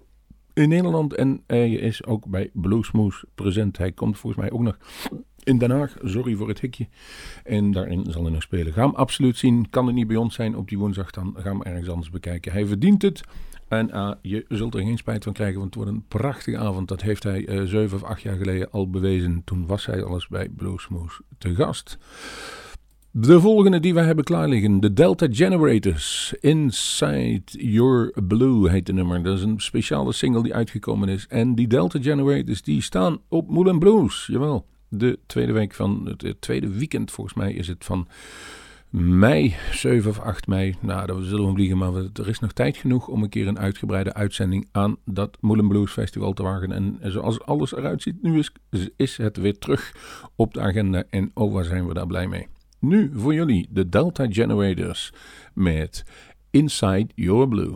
in 0.53 0.69
Nederland 0.69 1.13
en 1.13 1.43
hij 1.47 1.71
is 1.71 2.05
ook 2.05 2.25
bij 2.27 2.49
Bluesmoose 2.53 3.25
present. 3.35 3.77
Hij 3.77 3.91
komt 3.91 4.17
volgens 4.17 4.41
mij 4.41 4.51
ook 4.51 4.61
nog 4.61 4.77
in 5.43 5.57
Den 5.57 5.71
Haag. 5.71 5.95
Sorry 6.03 6.35
voor 6.35 6.47
het 6.47 6.59
hikje. 6.59 6.87
En 7.43 7.71
daarin 7.71 8.05
zal 8.09 8.23
hij 8.23 8.31
nog 8.31 8.41
spelen. 8.41 8.73
Ga 8.73 8.81
hem 8.81 8.95
absoluut 8.95 9.37
zien. 9.37 9.69
Kan 9.69 9.85
het 9.85 9.95
niet 9.95 10.07
bij 10.07 10.15
ons 10.15 10.35
zijn 10.35 10.55
op 10.55 10.69
die 10.69 10.77
woensdag, 10.77 11.11
dan 11.11 11.35
ga 11.37 11.49
hem 11.49 11.61
ergens 11.61 11.89
anders 11.89 12.09
bekijken. 12.09 12.51
Hij 12.51 12.65
verdient 12.65 13.01
het. 13.01 13.21
En 13.67 13.91
ah, 13.91 14.15
je 14.21 14.45
zult 14.47 14.73
er 14.73 14.81
geen 14.81 14.97
spijt 14.97 15.23
van 15.23 15.33
krijgen, 15.33 15.59
want 15.59 15.73
het 15.73 15.83
wordt 15.83 15.97
een 15.97 16.05
prachtige 16.07 16.57
avond. 16.57 16.87
Dat 16.87 17.01
heeft 17.01 17.23
hij 17.23 17.45
eh, 17.45 17.63
zeven 17.63 17.97
of 17.97 18.03
acht 18.03 18.21
jaar 18.21 18.37
geleden 18.37 18.71
al 18.71 18.89
bewezen. 18.89 19.41
Toen 19.45 19.67
was 19.67 19.85
hij 19.85 20.03
alles 20.03 20.27
bij 20.27 20.49
Bluesmoose 20.49 21.21
te 21.37 21.55
gast. 21.55 21.97
De 23.11 23.39
volgende 23.39 23.79
die 23.79 23.93
we 23.93 23.99
hebben 23.99 24.23
klaar 24.23 24.47
liggen. 24.47 24.79
De 24.79 24.93
Delta 24.93 25.27
Generators. 25.31 26.33
Inside 26.39 27.41
Your 27.51 28.13
Blue 28.27 28.69
heet 28.69 28.85
de 28.85 28.93
nummer. 28.93 29.23
Dat 29.23 29.37
is 29.37 29.43
een 29.43 29.59
speciale 29.59 30.13
single 30.13 30.43
die 30.43 30.53
uitgekomen 30.53 31.09
is. 31.09 31.25
En 31.27 31.55
die 31.55 31.67
Delta 31.67 31.99
Generators 32.01 32.61
die 32.61 32.81
staan 32.81 33.17
op 33.27 33.49
Moulin 33.49 33.79
Blues. 33.79 34.27
Jawel. 34.31 34.65
De 34.89 35.19
tweede 35.25 35.51
week 35.51 35.73
van 35.73 36.15
het, 36.17 36.41
tweede 36.41 36.69
weekend 36.69 37.11
volgens 37.11 37.35
mij 37.35 37.53
is 37.53 37.67
het 37.67 37.85
van 37.85 38.07
mei, 38.89 39.55
7 39.71 40.09
of 40.09 40.19
8 40.19 40.47
mei. 40.47 40.75
Nou, 40.79 41.07
dat 41.07 41.17
zullen 41.23 41.47
we 41.47 41.53
vliegen, 41.53 41.77
maar 41.77 41.93
er 41.93 42.27
is 42.27 42.39
nog 42.39 42.51
tijd 42.51 42.77
genoeg 42.77 43.07
om 43.07 43.23
een 43.23 43.29
keer 43.29 43.47
een 43.47 43.59
uitgebreide 43.59 44.13
uitzending 44.13 44.67
aan 44.71 44.97
dat 45.05 45.37
Moulin 45.41 45.67
Blues 45.67 45.91
Festival 45.91 46.33
te 46.33 46.43
wagen. 46.43 46.71
En 46.71 46.99
zoals 47.01 47.41
alles 47.41 47.75
eruit 47.75 48.01
ziet 48.01 48.21
nu 48.21 48.39
is, 48.39 48.51
is 48.95 49.17
het 49.17 49.37
weer 49.37 49.57
terug 49.57 49.93
op 50.35 50.53
de 50.53 50.59
agenda. 50.59 51.03
En 51.09 51.31
oh, 51.33 51.53
waar 51.53 51.65
zijn 51.65 51.87
we 51.87 51.93
daar 51.93 52.07
blij 52.07 52.27
mee. 52.27 52.47
Nu 52.79 53.11
voor 53.13 53.33
jullie 53.33 53.67
de 53.69 53.89
Delta 53.89 54.25
Generators 54.29 55.13
met 55.53 56.05
Inside 56.49 57.07
Your 57.15 57.47
Blue. 57.47 57.75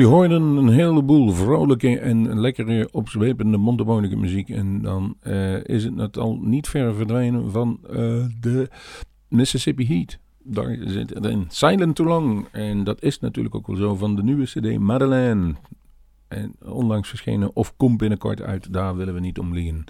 Jullie 0.00 0.14
hoorden 0.14 0.42
een 0.42 0.68
heleboel 0.68 1.32
vrolijke 1.32 1.98
en 1.98 2.40
lekkere 2.40 2.88
opzwepende 2.92 3.56
mondharmonica 3.56 4.16
muziek. 4.16 4.48
En 4.48 4.82
dan 4.82 5.16
eh, 5.20 5.64
is 5.64 5.84
het 5.84 5.94
net 5.94 6.18
al 6.18 6.38
niet 6.42 6.68
ver 6.68 6.94
verdwenen 6.94 7.50
van 7.50 7.78
eh, 7.90 7.96
de 8.40 8.68
Mississippi 9.28 9.86
Heat. 9.86 10.18
Daar 10.42 10.78
zit 10.80 11.14
het 11.14 11.24
in. 11.24 11.44
Silent 11.48 11.96
Too 11.96 12.06
Long. 12.06 12.46
En 12.52 12.84
dat 12.84 13.02
is 13.02 13.20
natuurlijk 13.20 13.54
ook 13.54 13.66
wel 13.66 13.76
zo 13.76 13.94
van 13.94 14.16
de 14.16 14.22
nieuwe 14.22 14.44
CD 14.44 14.78
Madeleine. 14.78 15.54
Onlangs 16.64 17.08
verschenen 17.08 17.56
of 17.56 17.76
komt 17.76 17.98
binnenkort 17.98 18.42
uit, 18.42 18.72
daar 18.72 18.96
willen 18.96 19.14
we 19.14 19.20
niet 19.20 19.38
om 19.38 19.54
liegen. 19.54 19.84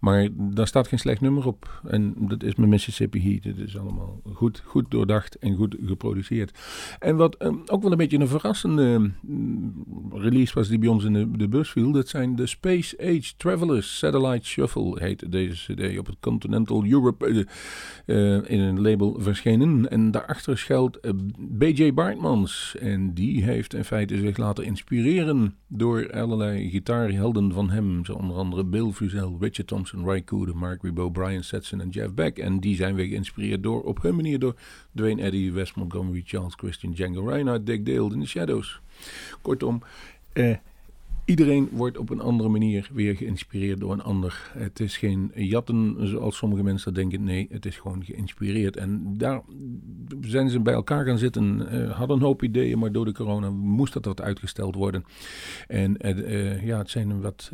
Maar 0.00 0.28
daar 0.32 0.66
staat 0.66 0.88
geen 0.88 0.98
slecht 0.98 1.20
nummer 1.20 1.46
op. 1.46 1.80
En 1.86 2.14
dat 2.18 2.42
is 2.42 2.54
mijn 2.54 2.68
Mississippi 2.68 3.22
Heat. 3.22 3.44
Het 3.44 3.66
is 3.66 3.78
allemaal 3.78 4.20
goed, 4.32 4.62
goed 4.64 4.90
doordacht 4.90 5.38
en 5.38 5.54
goed 5.54 5.76
geproduceerd. 5.86 6.58
En 6.98 7.16
wat 7.16 7.36
eh, 7.36 7.52
ook 7.66 7.82
wel 7.82 7.92
een 7.92 7.98
beetje 7.98 8.18
een 8.18 8.28
verrassende 8.28 9.12
mm, 9.22 9.84
release 10.12 10.54
was 10.54 10.68
die 10.68 10.78
bij 10.78 10.88
ons 10.88 11.04
in 11.04 11.12
de, 11.12 11.30
de 11.30 11.48
bus 11.48 11.70
viel. 11.70 11.92
Dat 11.92 12.08
zijn 12.08 12.36
de 12.36 12.46
Space 12.46 12.98
Age 12.98 13.36
Travelers 13.36 13.98
Satellite 13.98 14.46
Shuffle 14.46 14.98
heet 14.98 15.32
deze 15.32 15.74
cd 15.74 15.98
op 15.98 16.06
het 16.06 16.16
Continental 16.20 16.84
Europe 16.84 17.26
eh, 17.26 18.36
eh, 18.36 18.42
in 18.50 18.60
een 18.60 18.80
label 18.80 19.16
verschenen. 19.18 19.90
En 19.90 20.10
daarachter 20.10 20.58
schuilt 20.58 21.00
eh, 21.00 21.10
BJ 21.38 21.92
Bartmans. 21.92 22.76
En 22.80 23.14
die 23.14 23.44
heeft 23.44 23.74
in 23.74 23.84
feite 23.84 24.16
zich 24.16 24.36
laten 24.36 24.64
inspireren 24.64 25.54
door 25.68 25.83
allerlei 25.92 26.70
gitaarhelden 26.70 27.52
van 27.52 27.70
hem. 27.70 28.04
Zo 28.04 28.12
onder 28.12 28.36
andere 28.36 28.64
Bill 28.64 28.90
Frisell, 28.90 29.36
Richard 29.40 29.66
Thompson, 29.66 30.04
Ray 30.04 30.24
Cooder, 30.24 30.56
Mark 30.56 30.82
Ribot, 30.82 31.12
Brian 31.12 31.42
Setson 31.42 31.80
en 31.80 31.88
Jeff 31.88 32.14
Beck. 32.14 32.38
En 32.38 32.60
die 32.60 32.76
zijn 32.76 32.94
weer 32.94 33.06
geïnspireerd 33.06 33.62
door, 33.62 33.82
op 33.82 34.02
hun 34.02 34.14
manier 34.16 34.38
door 34.38 34.54
Dwayne 34.94 35.22
Eddy, 35.22 35.52
Wes 35.52 35.74
Montgomery, 35.74 36.22
Charles 36.26 36.54
Christian, 36.56 36.92
Django 36.92 37.28
Reinhardt, 37.28 37.66
Dick 37.66 37.86
Dale 37.86 38.12
in 38.12 38.20
The 38.20 38.26
Shadows. 38.26 38.80
Kortom, 39.42 39.82
eh, 40.32 40.56
Iedereen 41.24 41.68
wordt 41.72 41.98
op 41.98 42.10
een 42.10 42.20
andere 42.20 42.48
manier 42.48 42.90
weer 42.92 43.16
geïnspireerd 43.16 43.80
door 43.80 43.92
een 43.92 44.02
ander. 44.02 44.50
Het 44.52 44.80
is 44.80 44.96
geen 44.96 45.30
jatten 45.34 45.96
zoals 46.08 46.36
sommige 46.36 46.62
mensen 46.62 46.94
denken. 46.94 47.24
Nee, 47.24 47.48
het 47.50 47.66
is 47.66 47.76
gewoon 47.76 48.04
geïnspireerd. 48.04 48.76
En 48.76 49.14
daar 49.16 49.42
zijn 50.20 50.50
ze 50.50 50.60
bij 50.60 50.74
elkaar 50.74 51.04
gaan 51.04 51.18
zitten. 51.18 51.68
eh, 51.68 51.90
hadden 51.90 52.16
een 52.16 52.22
hoop 52.22 52.42
ideeën, 52.42 52.78
maar 52.78 52.92
door 52.92 53.04
de 53.04 53.12
corona 53.12 53.50
moest 53.50 53.92
dat 53.92 54.04
wat 54.04 54.20
uitgesteld 54.20 54.74
worden. 54.74 55.04
En 55.66 55.96
eh, 55.96 56.52
eh, 56.52 56.64
ja, 56.64 56.78
het 56.78 56.90
zijn 56.90 57.20
wat 57.20 57.52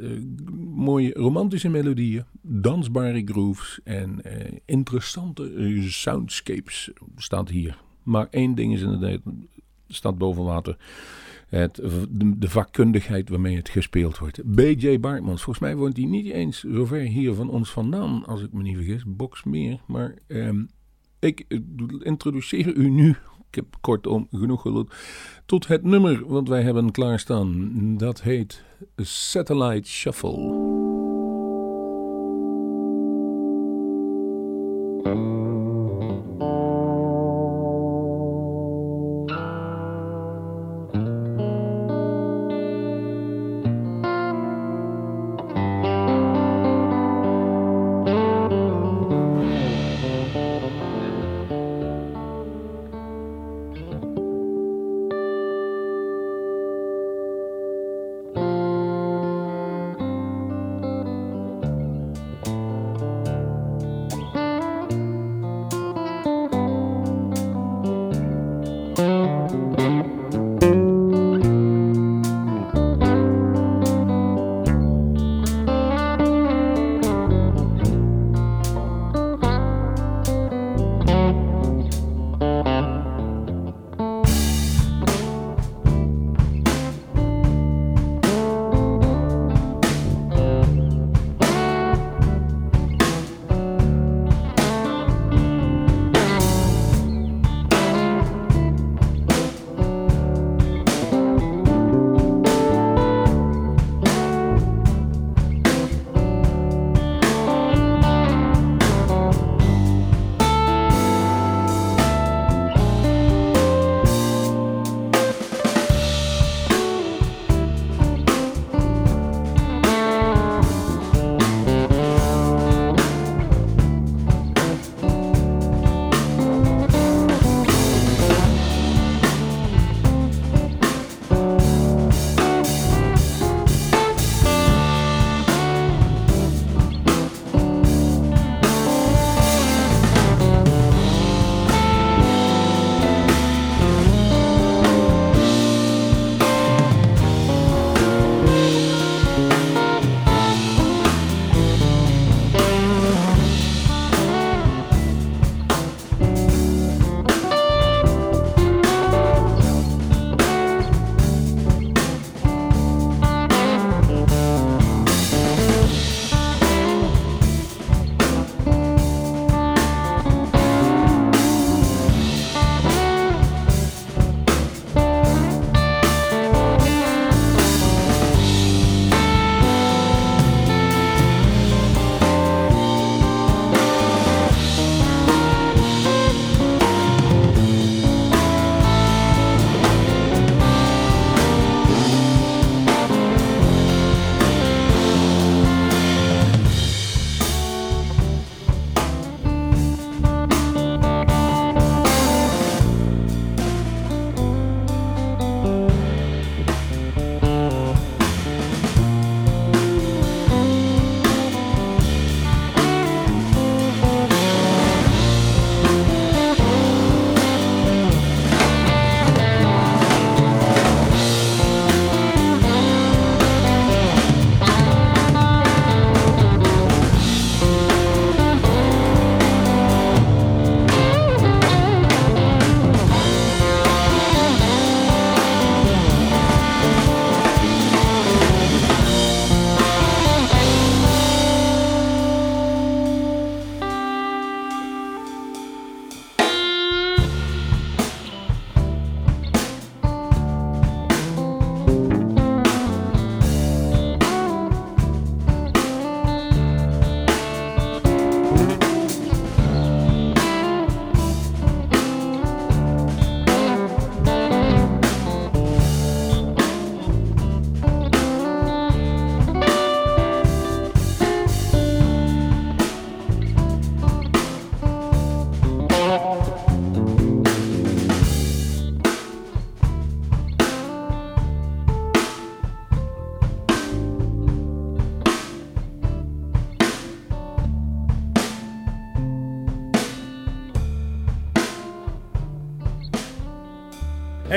mooie 0.75 1.13
romantische 1.13 1.69
melodieën, 1.69 2.25
dansbare 2.43 3.23
grooves 3.25 3.81
en 3.85 4.21
interessante 4.65 5.77
soundscapes 5.89 6.91
staat 7.17 7.49
hier. 7.49 7.79
Maar 8.03 8.27
één 8.31 8.55
ding 8.55 8.73
is 8.73 8.83
inderdaad, 8.83 9.21
staat 9.89 10.19
boven 10.19 10.45
water. 10.45 10.77
Het, 11.51 11.75
de, 12.11 12.49
vakkundigheid 12.49 13.29
waarmee 13.29 13.57
het 13.57 13.69
gespeeld 13.69 14.19
wordt. 14.19 14.55
B.J. 14.55 15.01
Bartmans, 15.01 15.43
volgens 15.43 15.65
mij 15.65 15.77
woont 15.77 15.97
hij 15.97 16.07
niet 16.07 16.33
eens 16.33 16.61
zo 16.61 16.85
ver 16.85 17.01
hier 17.01 17.35
van 17.35 17.51
ons 17.51 17.71
vandaan, 17.71 18.27
als 18.27 18.43
ik 18.43 18.53
me 18.53 18.63
niet 18.63 18.77
vergis. 18.77 19.03
Boksmeer. 19.07 19.81
Maar 19.87 20.15
ehm, 20.27 20.65
ik 21.19 21.45
introduceer 21.99 22.75
u 22.75 22.89
nu, 22.89 23.09
ik 23.49 23.55
heb 23.55 23.67
kortom 23.81 24.29
genoeg 24.31 24.63
geluld, 24.63 24.95
tot 25.47 25.67
het 25.67 25.83
nummer 25.83 26.27
wat 26.27 26.49
wij 26.49 26.63
hebben 26.63 26.91
klaarstaan. 26.91 27.97
Dat 27.97 28.23
heet 28.23 28.65
Satellite 28.97 29.89
Shuffle. 29.89 30.90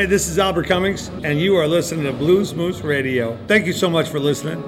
Hey, 0.03 0.09
this 0.09 0.27
is 0.27 0.37
Albert 0.37 0.67
Cummings, 0.67 1.07
and 1.23 1.39
you 1.39 1.55
are 1.55 1.65
listening 1.65 2.03
to 2.03 2.11
Blues 2.11 2.53
Moose 2.53 2.81
Radio. 2.81 3.37
Thank 3.47 3.65
you 3.65 3.71
so 3.71 3.89
much 3.89 4.09
for 4.09 4.19
listening. 4.19 4.61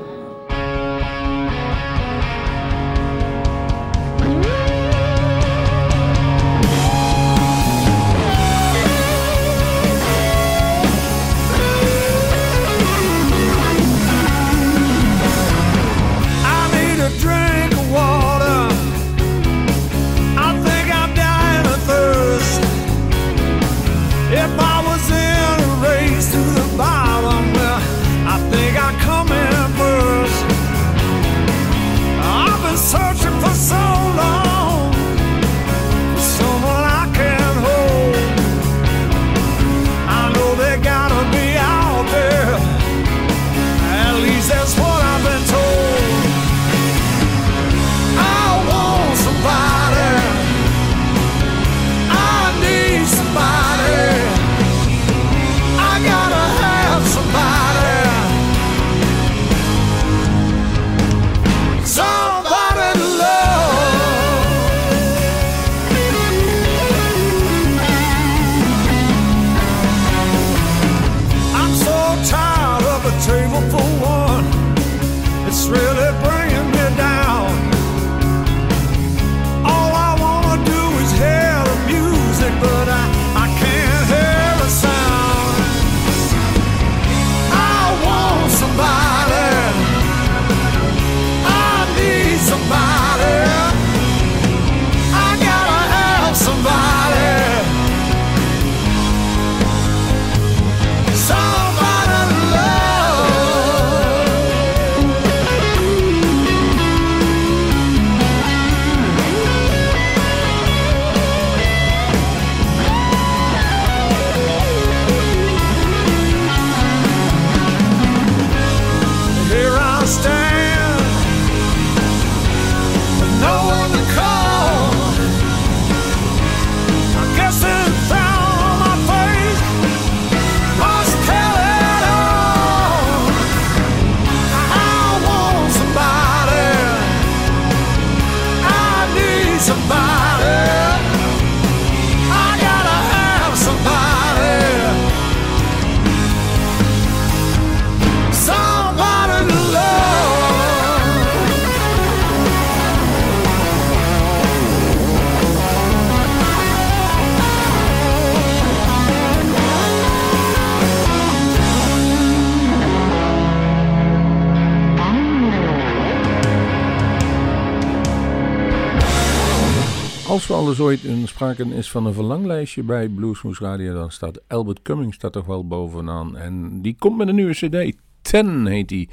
Alles 170.66 170.80
ooit 170.80 171.04
in 171.04 171.28
spraken 171.28 171.72
is 171.72 171.92
van 171.92 172.06
een 172.06 172.14
verlanglijstje 172.14 172.84
bij 172.84 173.08
Bluesmoose 173.10 173.64
Radio, 173.64 173.94
dan 173.94 174.12
staat 174.12 174.42
Albert 174.48 174.82
Cummings 174.82 175.18
daar 175.18 175.32
toch 175.32 175.46
wel 175.46 175.68
bovenaan. 175.68 176.38
En 176.38 176.82
die 176.82 176.96
komt 177.00 177.18
met 177.18 177.28
een 177.28 177.36
nieuwe 177.36 177.54
cd. 177.54 177.98
Ten 178.22 178.66
heet 178.66 178.90
die. 178.90 179.10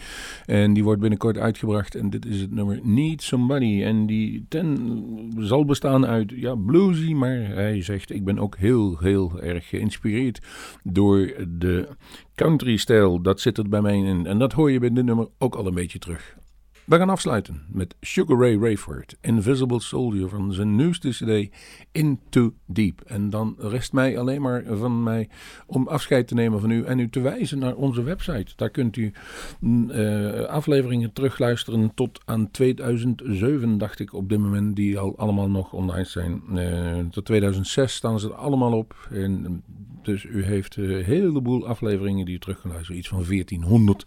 En 0.46 0.72
die 0.72 0.84
wordt 0.84 1.00
binnenkort 1.00 1.38
uitgebracht. 1.38 1.94
En 1.94 2.10
dit 2.10 2.26
is 2.26 2.40
het 2.40 2.50
nummer 2.50 2.80
Need 2.82 3.22
Somebody. 3.22 3.82
En 3.82 4.06
die 4.06 4.46
Ten 4.48 5.32
zal 5.38 5.64
bestaan 5.64 6.06
uit 6.06 6.32
ja, 6.34 6.54
bluesy. 6.54 7.12
Maar 7.12 7.38
hij 7.38 7.82
zegt: 7.82 8.10
Ik 8.10 8.24
ben 8.24 8.38
ook 8.38 8.56
heel, 8.56 8.98
heel 8.98 9.40
erg 9.40 9.68
geïnspireerd 9.68 10.40
door 10.82 11.34
de 11.48 11.88
country-stijl. 12.34 13.22
Dat 13.22 13.40
zit 13.40 13.58
er 13.58 13.68
bij 13.68 13.80
mij 13.80 13.96
in. 13.96 14.26
En 14.26 14.38
dat 14.38 14.52
hoor 14.52 14.70
je 14.70 14.78
bij 14.78 14.92
dit 14.92 15.04
nummer 15.04 15.28
ook 15.38 15.54
al 15.54 15.66
een 15.66 15.74
beetje 15.74 15.98
terug. 15.98 16.36
We 16.84 16.96
gaan 16.96 17.10
afsluiten 17.10 17.62
met 17.68 17.94
Sugar 18.00 18.38
Ray 18.38 18.56
Rayford, 18.56 19.16
Invisible 19.20 19.80
Soldier 19.80 20.28
van 20.28 20.52
zijn 20.52 20.76
nieuwste 20.76 21.08
CD 21.08 21.54
Into 21.92 22.54
Deep. 22.66 23.00
En 23.00 23.30
dan 23.30 23.56
rest 23.58 23.92
mij 23.92 24.18
alleen 24.18 24.42
maar 24.42 24.64
van 24.70 25.02
mij 25.02 25.28
om 25.66 25.88
afscheid 25.88 26.28
te 26.28 26.34
nemen 26.34 26.60
van 26.60 26.70
u 26.70 26.84
en 26.84 26.98
u 26.98 27.08
te 27.08 27.20
wijzen 27.20 27.58
naar 27.58 27.74
onze 27.74 28.02
website. 28.02 28.52
Daar 28.56 28.70
kunt 28.70 28.96
u 28.96 29.12
mm, 29.60 29.90
eh, 29.90 30.40
afleveringen 30.40 31.12
terugluisteren 31.12 31.94
tot 31.94 32.20
aan 32.24 32.50
2007, 32.50 33.78
dacht 33.78 34.00
ik 34.00 34.12
op 34.12 34.28
dit 34.28 34.38
moment, 34.38 34.76
die 34.76 34.98
al 34.98 35.18
allemaal 35.18 35.50
nog 35.50 35.72
online 35.72 36.04
zijn. 36.04 36.42
Eh, 36.54 36.98
tot 37.10 37.24
2006 37.24 37.94
staan 37.94 38.20
ze 38.20 38.28
er 38.28 38.34
allemaal 38.34 38.72
op. 38.72 39.08
En, 39.10 39.62
dus 40.04 40.24
u 40.24 40.44
heeft 40.44 40.76
een 40.76 41.04
heleboel 41.04 41.66
afleveringen 41.66 42.24
die 42.24 42.34
u 42.34 42.38
terug 42.38 42.60
kan 42.60 42.70
luisteren, 42.70 42.98
iets 42.98 43.08
van 43.08 43.24
1400. 43.28 44.06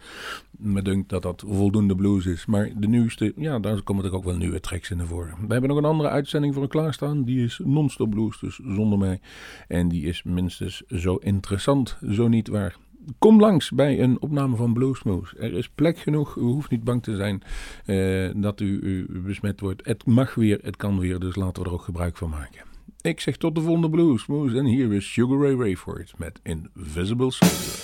Me 0.52 0.82
dunkt 0.82 1.10
dat 1.10 1.22
dat 1.22 1.43
voldoende 1.48 1.96
blues 1.96 2.26
is. 2.26 2.46
Maar 2.46 2.70
de 2.78 2.88
nieuwste, 2.88 3.34
ja, 3.36 3.60
daar 3.60 3.82
komen 3.82 4.06
er 4.06 4.14
ook 4.14 4.24
wel 4.24 4.36
nieuwe 4.36 4.60
tracks 4.60 4.89
in 4.89 4.98
naar 4.98 5.06
voren. 5.06 5.36
We 5.48 5.52
hebben 5.52 5.70
nog 5.70 5.78
een 5.78 5.86
andere 5.86 6.10
uitzending 6.10 6.54
voor 6.54 6.64
u 6.64 6.68
klaarstaan. 6.68 7.24
Die 7.24 7.43
is 7.43 7.62
non-stop 7.64 8.10
blues, 8.10 8.39
dus 8.39 8.56
zonder 8.56 8.98
mij. 8.98 9.20
En 9.68 9.88
die 9.88 10.06
is 10.06 10.24
minstens 10.24 10.84
zo 10.88 11.16
interessant, 11.16 11.98
zo 12.10 12.28
niet 12.28 12.48
waar. 12.48 12.76
Kom 13.18 13.39
langs 13.39 13.72
bij 13.72 14.02
een 14.02 14.22
opname 14.22 14.56
van 14.56 14.74
Bluesmoose. 14.74 15.38
Er 15.38 15.54
is 15.54 15.70
plek 15.70 15.98
genoeg. 15.98 16.36
U 16.36 16.41
hoeft 16.41 16.70
niet 16.70 16.84
bang 16.84 17.04
te 17.04 17.16
zijn 17.16 17.41
eh, 17.86 18.41
dat 18.41 18.60
u 18.60 19.06
besmet 19.10 19.60
wordt. 19.60 19.86
Het 19.86 20.06
mag 20.06 20.36
weer, 20.36 20.60
het 20.62 20.76
kan 20.76 21.00
weer, 21.00 21.20
dus 21.20 21.36
laten 21.36 21.64
we 21.64 21.70
er 21.70 21.76
ook 21.76 21.82
gebruik 21.82 22.18
van 22.18 22.30
maken. 22.30 22.75
Ik 23.06 23.20
zeg 23.20 23.38
tot 23.38 23.56
de 23.56 23.62
volgende 23.62 23.89
Bluesmoose. 23.89 24.58
En 24.58 24.66
hier 24.66 24.93
is 24.93 25.12
Sugar 25.12 25.38
Ray 25.39 25.56
Rayford 25.56 26.14
met 26.18 26.39
Invisible 26.43 27.32
Soldier. 27.32 27.84